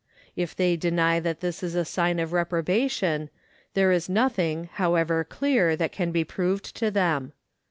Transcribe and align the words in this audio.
If 0.35 0.55
they 0.55 0.77
deny 0.77 1.19
that 1.19 1.41
this 1.41 1.61
is 1.61 1.75
a 1.75 1.85
sign 1.85 2.17
of 2.17 2.33
reprobation, 2.33 3.29
there 3.75 3.91
is 3.91 4.09
nothing, 4.09 4.67
however 4.73 5.23
clear, 5.23 5.75
that 5.75 5.91
can 5.91 6.11
be 6.11 6.23
proved 6.23 6.75
to 6.77 6.89
them. 6.89 7.33